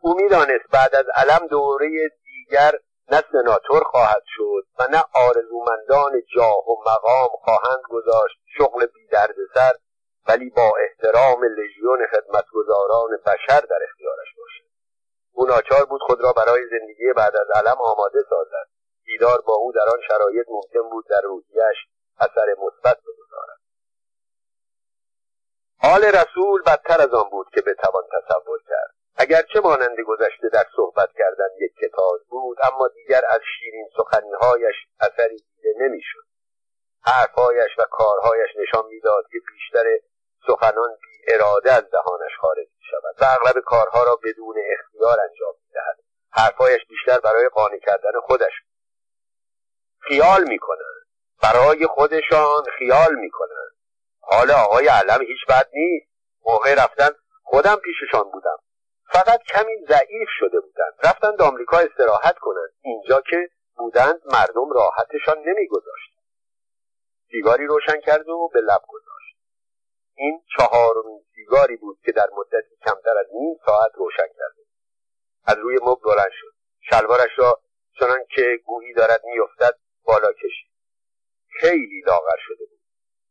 [0.00, 1.88] او می‌دانست بعد از علم دوره
[2.24, 2.72] دیگر
[3.10, 9.08] نه سناتور خواهد شد و نه آرزومندان جاه و مقام خواهند گذاشت شغل بی
[9.54, 9.72] سر
[10.28, 14.68] ولی با احترام لژیون خدمتگزاران بشر در اختیارش باشد.
[15.32, 18.68] او ناچار بود خود را برای زندگی بعد از علم آماده سازد.
[19.04, 21.78] دیدار با او در آن شرایط ممکن بود در روحیش
[22.20, 23.58] اثر مثبت بگذارد
[25.80, 28.94] حال رسول بدتر از آن بود که بتوان تصور کرد.
[29.16, 35.36] اگرچه مانند گذشته در صحبت کردن یک کتاب بود اما دیگر از شیرین سخنیهایش اثری
[35.36, 36.24] دیده نمی‌شد.
[37.02, 39.84] حرفهایش و کارهایش نشان می‌داد که بیشتر
[40.46, 45.54] سخنان بی اراده از دهانش خارج می شود و اغلب کارها را بدون اختیار انجام
[45.62, 45.98] می دهد
[46.30, 48.52] حرفهایش بیشتر برای قانع کردن خودش
[50.00, 50.58] خیال می
[51.52, 53.72] برای خودشان خیال می‌کنند
[54.20, 56.06] حال آقای علم هیچ بد نیست.
[56.46, 57.08] موقع رفتن
[57.42, 58.58] خودم پیششان بودم.
[59.12, 66.12] فقط کمی ضعیف شده بودند رفتند آمریکا استراحت کنند اینجا که بودند مردم راحتشان نمیگذاشت.
[67.30, 69.36] سیگاری روشن کرد و به لب گذاشت.
[70.14, 74.62] این چهارمین سیگاری بود که در مدتی کمتر از نیم ساعت روشن کرده
[75.46, 76.54] از روی مبل بلند شد.
[76.90, 77.60] شلوارش را
[78.00, 80.77] چنان که گویی دارد میافتد بالا کشید.
[81.60, 82.80] خیلی لاغر شده بود.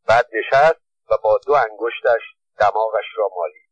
[0.07, 2.21] بعد نشست و با دو انگشتش
[2.59, 3.67] دماغش را مالید.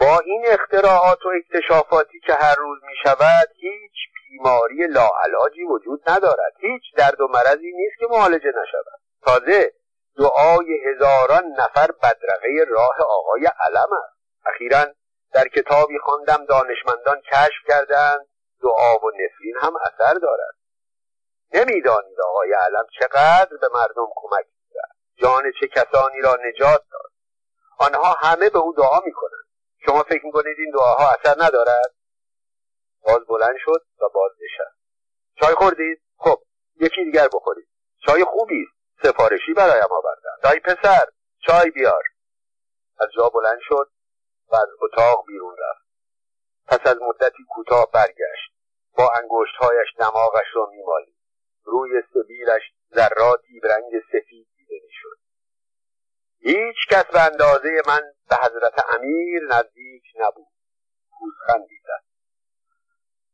[0.00, 3.92] با این اختراعات و اکتشافاتی که هر روز می شود هیچ
[4.28, 6.52] بیماری لاعلاجی وجود ندارد.
[6.60, 9.00] هیچ درد و مرضی نیست که معالجه نشود.
[9.22, 9.72] تازه
[10.18, 14.16] دعای هزاران نفر بدرقه راه آقای علم است.
[14.46, 14.86] اخیرا
[15.32, 18.26] در کتابی خواندم دانشمندان کشف کردند.
[18.62, 20.54] دعا و نفرین هم اثر دارد.
[21.52, 24.96] نمی‌دانید آقای علم چقدر به مردم کمک می‌کرد.
[25.16, 27.10] جان چه کسانی را نجات داد.
[27.78, 29.44] آنها همه به او دعا می‌کنند.
[29.86, 31.94] شما فکر می‌کنید این دعاها اثر ندارد؟
[33.02, 34.76] باز بلند شد و باز نشست
[35.40, 36.42] چای خوردید؟ خب
[36.80, 37.68] یکی دیگر بخورید.
[38.06, 38.66] چای خوبی
[39.02, 40.36] سفارشی برایم آوردن.
[40.42, 41.08] دای پسر
[41.46, 42.02] چای بیار.
[42.98, 43.90] از جا بلند شد
[44.48, 45.86] و از اتاق بیرون رفت.
[46.66, 48.52] پس از مدتی کوتاه برگشت.
[48.96, 51.19] با انگشتهایش دماغش را میمالید.
[51.70, 52.62] روی سبیلش
[52.94, 55.18] ذراتی رنگ سفید دیده می‌شد.
[56.40, 60.46] هیچ کس به اندازه من به حضرت امیر نزدیک نبود.
[61.18, 62.04] پوزخندی زد.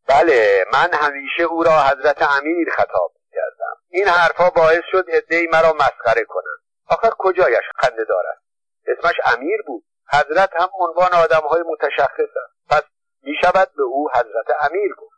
[0.09, 5.72] بله من همیشه او را حضرت امیر خطاب کردم این حرفها باعث شد عدهای مرا
[5.72, 6.61] مسخره کنند.
[6.88, 8.42] آخر کجایش خنده دارد؟
[8.87, 9.85] اسمش امیر بود.
[10.12, 12.68] حضرت هم عنوان آدمهای متشخص است.
[12.70, 12.83] پس
[13.22, 15.15] می شود به او حضرت امیر گفت.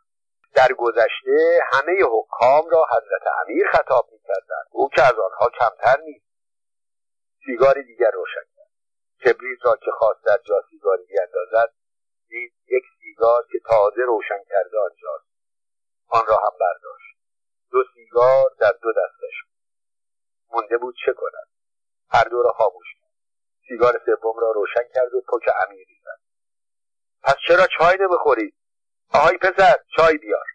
[0.59, 4.67] در گذشته همه حکام را حضرت امیر خطاب می‌کردند.
[4.71, 6.25] او که از آنها کمتر نیست.
[7.45, 8.71] سیگاری دیگر روشن کرد.
[9.25, 11.73] کبریت را که خواست در جا سیگاری بیاندازد
[12.27, 15.25] دید یک سیگار که تازه روشن کرده آنجاست.
[16.07, 17.17] آن را هم برداشت.
[17.71, 19.59] دو سیگار در دو دستش بود.
[20.49, 21.47] مانده بود چه کند؟
[22.09, 23.11] هر دو را خاموش کرد.
[23.67, 26.19] سیگار سوم را روشن کرد و پک عمیقی زد
[27.23, 28.58] پس چرا چای نمی‌خورید؟
[29.13, 30.45] آهای پسر چای بیار.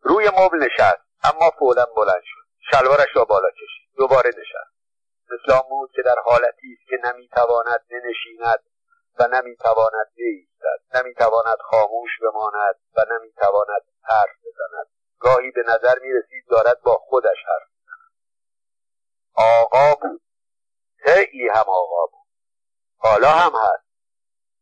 [0.00, 2.46] روی مبل نشست اما فولا بلند شد.
[2.70, 3.88] شلوارش را بالا کشید.
[3.96, 4.72] دوباره نشست.
[5.30, 8.64] مثل بود که در حالتی است که نمی‌تواند بنشیند
[9.18, 14.86] و نمی‌تواند بایستد نمی‌تواند خاموش بماند و نمی‌تواند حرف بزند.
[15.18, 18.12] گاهی به نظر می‌رسید دارد با خودش حرف می‌زند.
[19.34, 20.22] آقا بود.
[20.96, 22.26] خیلی هم آقا بود.
[22.96, 23.86] حالا هم هست.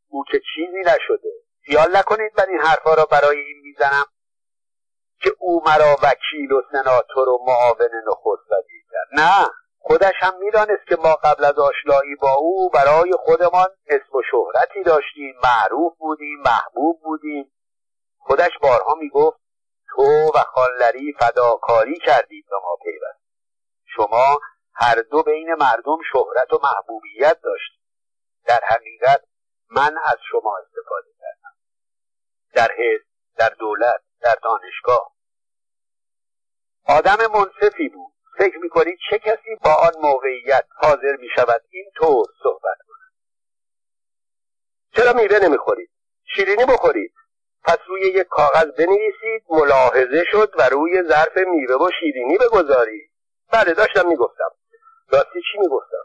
[0.09, 1.33] او که چیزی نشده.
[1.67, 4.05] خیال نکنید من این حرفها را برای این می‌زنم
[5.23, 9.47] که او مرا وکیل و سناتور و معاون نخست وزیر کرد نه
[9.79, 14.83] خودش هم می‌دانست که ما قبل از آشنایی با او برای خودمان اسم و شهرتی
[14.83, 17.53] داشتیم معروف بودیم محبوب بودیم.
[18.19, 19.41] خودش بارها می‌گفت
[19.89, 20.03] تو
[20.35, 23.21] و خانلری فداکاری کردید به ما پیوست.
[23.97, 24.41] شما
[24.75, 27.81] هر دو بین مردم شهرت و محبوبیت داشتید.
[28.47, 29.25] در حقیقت
[29.71, 31.40] من از شما استفاده کردم.
[32.61, 33.05] در حزب
[33.37, 35.13] در دولت در دانشگاه.
[36.87, 38.13] آدم منصفی بود.
[38.39, 43.13] فکر می‌کنید چه کسی با آن موقعیت حاضر می شود این طور صحبت کند؟
[44.97, 45.91] چرا میوه نمی‌خورید؟
[46.37, 47.15] شیرینی بخورید.
[47.65, 53.11] پس روی یک کاغذ بنویسید ملاحظه شد و روی ظرف میوه و شیرینی بگذارید.
[53.53, 54.51] بله داشتم می‌گفتم.
[55.09, 56.05] راستی چی می‌گفتم؟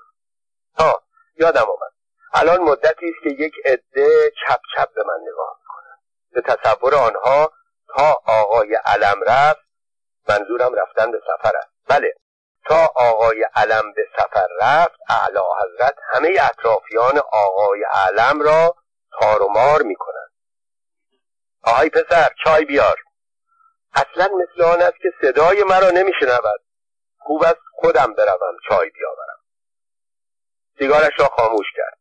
[0.78, 1.04] ها
[1.40, 1.94] یادم آمد.
[2.34, 5.65] الان مدتی است که یک عده چپ چپ به من نگاه
[6.36, 7.52] به تصور آنها
[7.96, 9.66] تا آقای علم رفت
[10.30, 11.70] منظورم رفتن به سفر است.
[11.90, 12.14] بله.
[12.66, 18.76] تا آقای علم به سفر رفت اعلی حضرت همه اطرافیان آقای علم را
[19.20, 20.32] تار و مار می‌کنند.
[21.64, 22.96] آهای پسر چای بیار.
[23.94, 26.62] اصلا مثل آن است که صدای مرا نمیشنود.
[27.20, 29.40] خوب است خودم بروم چای بیاورم.
[30.80, 31.98] سیگارش را خاموش کرد.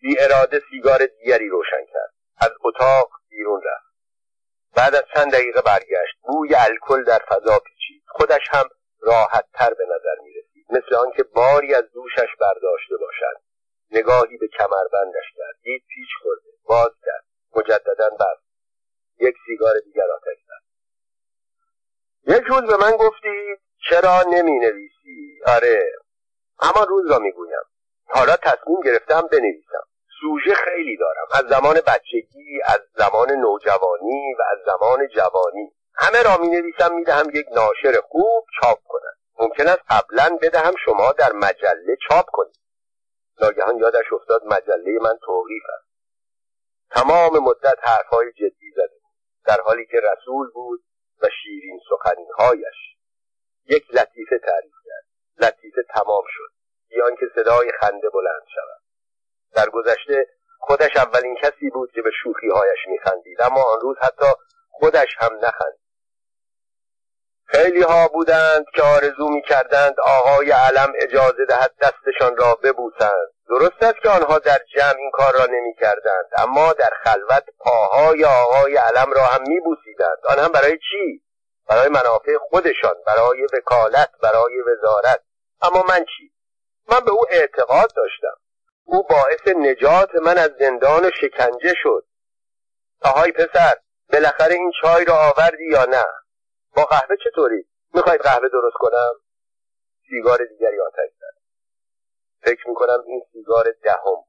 [0.00, 2.17] بی اراده سیگار دیگری روشن کرد.
[2.40, 3.88] از اتاق بیرون رفت.
[4.76, 6.16] بعد از چند دقیقه برگشت.
[6.22, 8.02] بوی الکل در فضا پیچید.
[8.06, 8.68] خودش هم
[9.00, 13.40] راحت تر به نظر می رسید مثل آنکه باری از دوشش برداشته باشد.
[13.90, 15.54] نگاهی به کمربندش کرد.
[15.62, 16.50] دید پیچ خورده.
[16.64, 17.24] باز کرد.
[17.56, 18.48] مجددا بست.
[19.20, 20.68] یک سیگار دیگر آتش زد.
[22.36, 23.56] یک روز به من گفتی
[23.90, 25.92] چرا نمی نویسی آره.
[26.60, 27.62] همان روز را می‌گویم.
[28.04, 29.86] حالا تصمیم گرفتم بنویسم.
[30.20, 31.26] سوژه خیلی دارم.
[31.34, 35.72] از زمان بچگی از زمان نوجوانی و از زمان جوانی.
[35.94, 40.74] همه را می نویسم می دهم یک ناشر خوب چاپ کنند ممکن است قبلا بدهم
[40.84, 42.58] شما در مجله چاپ کنید.
[43.40, 45.88] ناگهان یادش افتاد مجله من توقیف است.
[46.90, 48.98] تمام مدت حرفهای جدی زده
[49.46, 50.80] در حالی که رسول بود
[51.22, 52.96] و شیرین سخنینهایش.
[53.66, 55.04] یک لطیفه تعریف کرد.
[55.36, 56.52] لطیفه تمام شد.
[56.88, 58.87] بیان که صدای خنده بلند شود.
[59.54, 60.26] در گذشته
[60.58, 64.32] خودش اولین کسی بود که به شوخیهایش میخندید اما آن روز حتی
[64.70, 65.88] خودش هم نخندید.
[67.50, 73.28] خیلی ها بودند که آرزو می کردند آقای علم اجازه دهد دستشان را ببوسند.
[73.48, 78.24] درست است که آنها در جمع این کار را نمی کردند اما در خلوت پاهای
[78.24, 81.22] آقای علم را هم می بوسیدند آن هم برای چی؟
[81.68, 85.20] برای منافع خودشان برای وکالت برای وزارت.
[85.62, 86.32] اما من چی؟
[86.88, 88.36] من به او اعتقاد داشتم.
[88.90, 92.04] او باعث نجات من از زندان و شکنجه شد.
[93.02, 93.76] آهای پسر
[94.12, 96.04] بالاخره این چای را آوردی یا نه؟
[96.76, 99.12] با قهوه چطوری؟ می‌خواید قهوه درست کنم؟
[100.10, 101.40] سیگار دیگری آتش زد.
[102.42, 104.24] فکر می‌کنم این سیگار دهم.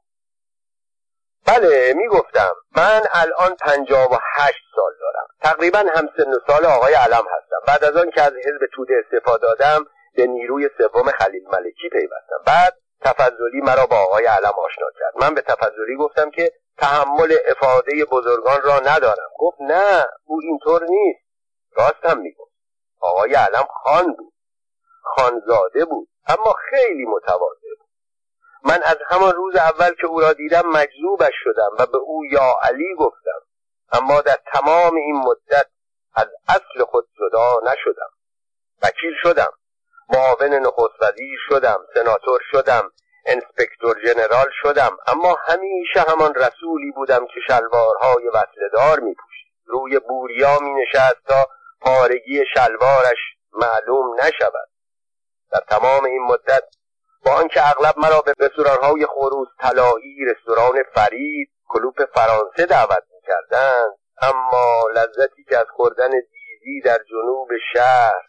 [1.48, 2.56] بله می‌گفتم.
[2.76, 5.28] من الان پنجاه و هشت سال دارم.
[5.42, 7.62] تقریبا هم سن و سال آقای علم هستم.
[7.68, 12.44] بعد از آن که از حزب توده استفاده دادم به نیروی سوم خلیل ملکی پیوستم.
[12.48, 15.24] بعد تفضلی مرا با آقای علم آشنا کرد.
[15.24, 19.30] من به تفضلی گفتم که تحمل افاده بزرگان را ندارم.
[19.38, 21.20] گفت نه او اینطور نیست.
[21.76, 22.52] راستم می‌گفت.
[23.00, 24.34] آقای علم خان بود.
[25.02, 26.10] خانزاده بود.
[26.28, 27.90] اما خیلی متواضع بود.
[28.64, 32.54] من از همان روز اول که او را دیدم مجذوبش شدم و به او یا
[32.62, 33.42] علی گفتم.
[33.92, 35.68] اما در تمام این مدت
[36.14, 38.10] از اصل خود جدا نشدم.
[38.84, 39.59] وکیل شدم.
[40.10, 42.92] معاون نخست وزیر شدم سناتور شدم
[43.26, 50.60] انسپکتور جنرال شدم اما همیشه همان رسولی بودم که شلوارهای وصلدار می پوشید روی بوریا
[50.60, 51.48] می نشست تا
[51.82, 53.18] پارگی شلوارش
[53.54, 54.70] معلوم نشود.
[55.52, 56.64] در تمام این مدت
[57.26, 64.84] با آنکه اغلب مرا به رستورانهای خروس طلایی رستوران فرید کلوپ فرانسه دعوت می‌کردند اما
[64.94, 68.29] لذتی که از خوردن دیزی در جنوب شهر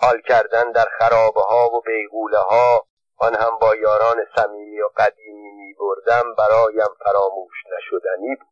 [0.00, 2.86] حال کردن در خرابه ها و بیغوله ها
[3.16, 8.48] آن هم با یاران صمیمی و قدیمی می بردم برایم فراموش نشدنی بود.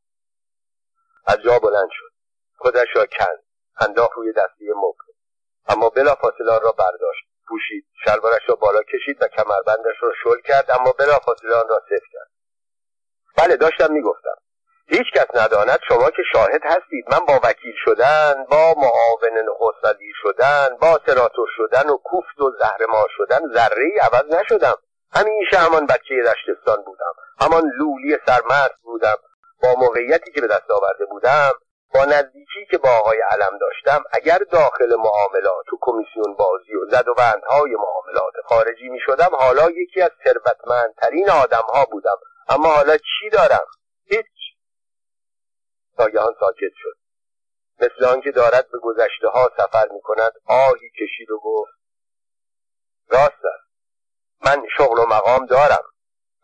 [1.27, 2.13] از جا بلند شد.
[2.59, 3.43] خودش را کند.
[3.81, 5.13] انداخت روی دستی مبل.
[5.69, 7.27] اما بلا فاصله آن را برداشت.
[7.49, 7.87] پوشید.
[8.05, 12.05] شلوارش را بالا کشید و کمربندش را شل کرد اما بلا فاصله آن را صف
[12.13, 12.31] کرد.
[13.37, 14.37] بله داشتم می‌گفتم.
[14.89, 17.05] هیچ کس نداند شما که شاهد هستید.
[17.13, 23.09] من با وکیل شدن با معاون نخست شدن با سناتور شدن و کوفت و زهرمار
[23.17, 24.77] شدن ذره ای عوض نشدم.
[25.13, 27.13] همیشه همان بچه رشتستان بودم.
[27.41, 29.17] همان لولی سرمرد بودم.
[29.63, 31.53] با موقعیتی که به دست آورده بودم
[31.95, 37.09] با نزدیکی که با آقای علم داشتم اگر داخل معاملات و کمیسیون بازی و زد
[37.09, 42.17] و بندهای معاملات خارجی می شدم حالا یکی از ثروتمندترین آدمها بودم.
[42.49, 43.67] اما حالا چی دارم؟
[44.05, 44.27] هیچ
[45.99, 46.97] ناگهان ساکت شد.
[47.81, 51.73] مثل آنکه دارد به گذشته ها سفر می کند آهی کشید و گفت
[53.09, 53.67] راست است.
[54.45, 55.85] من شغل و مقام دارم.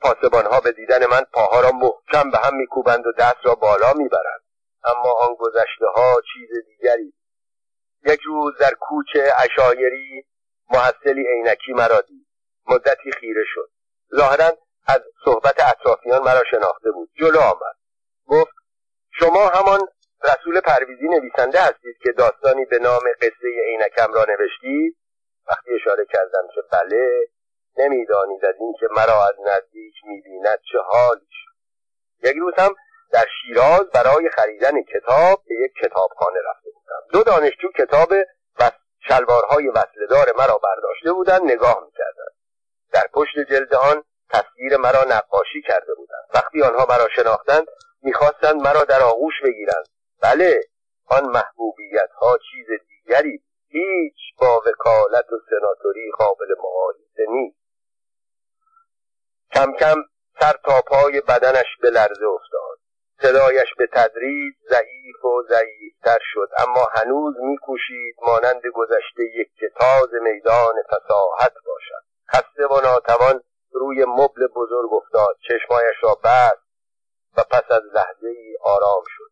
[0.00, 3.92] پاسبان ها به دیدن من پاها را محکم به هم میکوبند و دست را بالا
[3.92, 4.42] می‌برند.
[4.84, 7.12] اما آن گذشته ها چیز دیگری.
[8.04, 10.24] یک روز در کوچه اشایری
[10.70, 12.26] محصلی عینکی مرا دید.
[12.66, 13.70] مدتی خیره شد.
[14.16, 17.10] ظاهرا از صحبت اطرافیان مرا شناخته بود.
[17.14, 17.76] جلو آمد.
[18.26, 18.61] گفت
[19.18, 19.80] شما همان
[20.24, 24.96] رسول پرویزی نویسنده هستید که داستانی به نام قصه عینکم را نوشتید.
[25.48, 27.26] وقتی اشاره کردم که بله
[27.78, 31.52] نمی‌دانید از اینکه مرا از نزدیک می‌بیند چه حالی شد.
[32.28, 32.74] یک روز هم
[33.12, 37.02] در شیراز برای خریدن کتاب به یک کتابخانه رفته بودم.
[37.12, 38.12] دو دانشجو کتاب
[38.60, 38.70] و
[39.08, 42.34] شلوارهای وصلدار مرا برداشته بودند نگاه می‌کردند.
[42.92, 46.24] در پشت جلد آن تصویر مرا نقاشی کرده بودند.
[46.34, 47.66] وقتی آنها مرا شناختند
[48.02, 49.86] می‌خواستند مرا در آغوش بگیرند.
[50.22, 50.60] بله
[51.06, 57.62] آن محبوبیت ها چیز دیگری هیچ با وکالت و سناتوری قابل مقایسه نیست.
[59.54, 59.96] کم کم
[60.40, 62.78] سر تا پای بدنش به لرزه افتاد.
[63.22, 70.74] صدایش به تدریج ضعیف و ضعیفتر شد اما هنوز میکوشید مانند گذشته یک کتاز میدان
[70.90, 72.04] فساحت باشد.
[72.32, 73.42] خسته و ناتوان
[73.72, 75.36] روی مبل بزرگ افتاد.
[75.48, 76.71] چشمایش را بست.
[77.36, 79.30] و پس از لحظه ای آرام شد.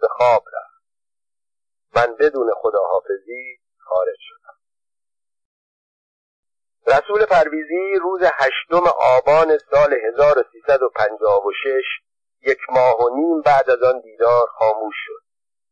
[0.00, 0.78] به خواب رفت.
[1.96, 4.58] من بدون خداحافظی خارج شدم.
[6.86, 11.84] رسول پرویزی روز هشتم آبان سال 1356
[12.42, 15.22] یک ماه و نیم بعد از آن دیدار خاموش شد.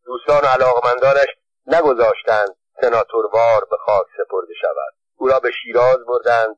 [0.05, 1.28] دوستان و علاقمندانش
[1.66, 4.94] نگذاشتند سناتوروار به خاک سپرده شود.
[5.16, 6.57] او را به شیراز بردند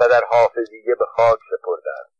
[0.00, 2.15] و در حافظیه به خاک سپردند.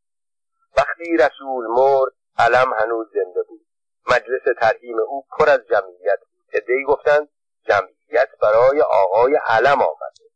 [0.76, 3.66] وقتی رسول مرد علم هنوز زنده بود.
[4.10, 7.28] مجلس ترحیم او پر از جمعیت بود عدهای گفتند
[7.68, 10.26] جمعیت برای آقای علم آمده.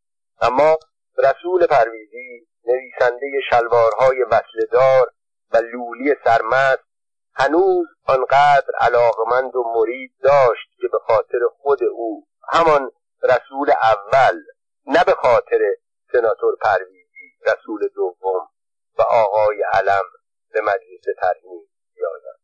[0.40, 0.78] اما
[1.18, 5.12] رسول پرویزی نویسنده شلوارهای وصلدار
[5.52, 6.84] و لولی سرمست
[7.34, 12.90] هنوز آنقدر علاقمند و مرید داشت که به خاطر خود او همان
[13.22, 14.42] رسول اول
[14.86, 15.58] نه به خاطر
[16.12, 18.48] سناتور پرویزی رسول دوم
[18.98, 20.04] و آقای علم
[20.52, 22.40] به مجلس ترمیم بیاید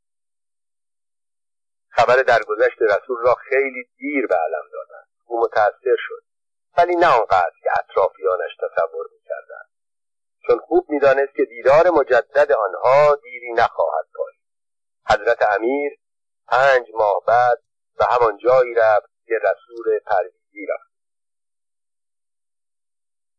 [1.88, 5.08] خبر درگذشت رسول را خیلی دیر به علم دادند.
[5.24, 6.22] او متأثر شد.
[6.78, 9.70] ولی نه آنقدر که اطرافیانش تصور می‌کردند.
[10.46, 14.40] چون خوب می‌دانست که دیدار مجدد آنها دیری نخواهد پایید
[15.08, 15.98] حضرت امیر
[16.48, 17.62] پنج ماه بعد
[17.98, 20.90] به همان جایی رفت که رسول پرویزی رفت.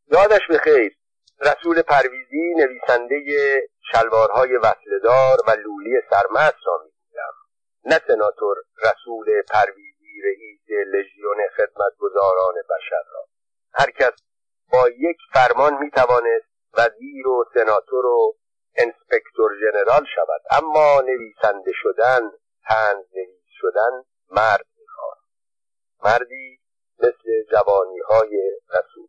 [0.08, 0.97] یادش به خیر
[1.42, 3.16] رسول پرویزی نویسنده
[3.92, 7.34] شلوارهای وصلدار و لولی سرمست را می‌گویم.
[7.86, 13.26] نه سناتور رسول پرویزی رئیس لژیون خدمتگزاران بشر را.
[13.74, 14.14] هر کس
[14.72, 18.36] با یک فرمان می‌توانست وزیر و سناتور و
[18.76, 20.42] انسپکتور ژنرال شود.
[20.52, 22.32] اما نویسنده شدن
[22.68, 25.28] تنز نویس شدن مرد می‌خواست
[26.04, 26.60] مردی
[27.00, 29.08] مثل جوانی های رسول.